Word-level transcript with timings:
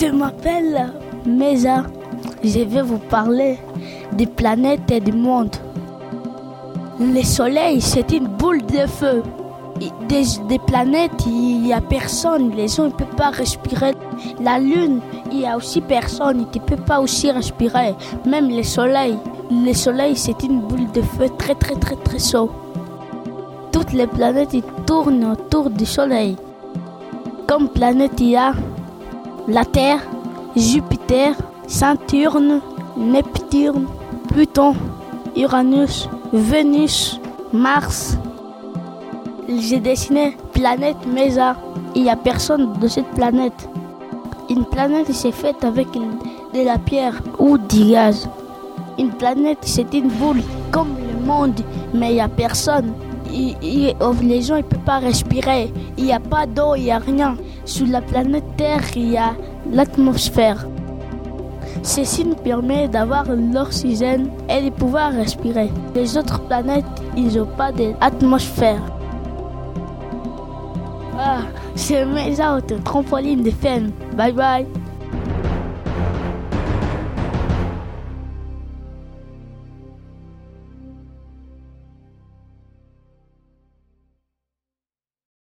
Je 0.00 0.06
m'appelle 0.06 0.92
Mesa. 1.24 1.84
Je 2.42 2.60
vais 2.60 2.82
vous 2.82 2.98
parler 2.98 3.58
des 4.12 4.26
planètes 4.26 4.90
et 4.90 4.98
du 4.98 5.12
monde. 5.12 5.54
Le 6.98 7.22
soleil, 7.22 7.80
c'est 7.80 8.10
une 8.10 8.26
boule 8.26 8.62
de 8.66 8.86
feu. 8.88 9.22
Des, 10.08 10.58
planètes, 10.66 11.24
il 11.26 11.62
n'y 11.62 11.72
a 11.72 11.80
personne. 11.80 12.50
Les 12.56 12.66
gens 12.66 12.86
ne 12.86 12.90
peuvent 12.90 13.16
pas 13.16 13.30
respirer. 13.30 13.94
La 14.40 14.58
lune, 14.58 15.00
il 15.30 15.38
n'y 15.38 15.46
a 15.46 15.56
aussi 15.56 15.80
personne. 15.80 16.44
Ils 16.52 16.60
ne 16.60 16.66
peuvent 16.66 16.84
pas 16.84 17.00
aussi 17.00 17.30
respirer. 17.30 17.94
Même 18.26 18.48
le 18.48 18.64
soleil. 18.64 19.16
Le 19.50 19.72
soleil, 19.74 20.16
c'est 20.16 20.42
une 20.42 20.60
boule 20.60 20.90
de 20.92 21.02
feu 21.02 21.26
très, 21.38 21.54
très, 21.54 21.76
très, 21.76 21.96
très 21.96 22.18
chaud. 22.18 22.50
Toutes 23.70 23.92
les 23.92 24.08
planètes, 24.08 24.56
tournent 24.86 25.24
autour 25.24 25.70
du 25.70 25.86
soleil. 25.86 26.36
Comme 27.46 27.68
planète, 27.68 28.18
il 28.18 28.30
y 28.30 28.36
a 28.36 28.54
la 29.48 29.64
Terre, 29.64 30.00
Jupiter, 30.56 31.34
Saturne, 31.66 32.60
Neptune, 32.96 33.86
Pluton, 34.28 34.74
Uranus, 35.36 36.08
Vénus, 36.32 37.20
Mars. 37.52 38.16
J'ai 39.48 39.80
dessiné 39.80 40.36
planète 40.52 41.06
Mesa. 41.06 41.56
Il 41.94 42.04
n'y 42.04 42.10
a 42.10 42.16
personne 42.16 42.72
de 42.80 42.88
cette 42.88 43.08
planète. 43.10 43.68
Une 44.48 44.64
planète 44.64 45.12
c'est 45.12 45.32
faite 45.32 45.62
avec 45.64 45.88
de 45.92 46.64
la 46.64 46.78
pierre 46.78 47.20
ou 47.38 47.58
du 47.58 47.90
gaz. 47.90 48.28
Une 48.98 49.10
planète 49.10 49.58
c'est 49.62 49.92
une 49.92 50.08
boule 50.08 50.42
comme 50.70 50.96
le 50.96 51.26
monde, 51.26 51.60
mais 51.92 52.10
il 52.10 52.14
n'y 52.14 52.20
a 52.20 52.28
personne. 52.28 52.92
les 53.30 54.42
gens 54.42 54.56
ne 54.56 54.62
peuvent 54.62 54.80
pas 54.80 54.98
respirer. 54.98 55.72
Il 55.98 56.04
n'y 56.04 56.12
a 56.12 56.20
pas 56.20 56.46
d'eau, 56.46 56.74
il 56.76 56.84
n'y 56.84 56.90
a 56.90 56.98
rien. 56.98 57.36
Sur 57.64 57.86
la 57.86 58.02
planète 58.02 58.44
Terre, 58.56 58.82
il 58.94 59.12
y 59.12 59.16
a 59.16 59.34
l'atmosphère. 59.70 60.66
Ceci 61.82 62.24
nous 62.24 62.34
permet 62.34 62.88
d'avoir 62.88 63.24
l'oxygène 63.26 64.30
et 64.48 64.62
de 64.62 64.70
pouvoir 64.70 65.12
respirer. 65.12 65.70
Les 65.94 66.16
autres 66.16 66.40
planètes, 66.46 66.84
ils 67.16 67.36
n'ont 67.36 67.46
pas 67.46 67.72
d'atmosphère. 67.72 68.82
Ah, 71.18 71.40
c'est 71.74 72.04
mes 72.04 72.32
autres 72.40 72.82
trampoline 72.82 73.42
de 73.42 73.50
femme. 73.50 73.90
Bye 74.16 74.32
bye. 74.32 74.66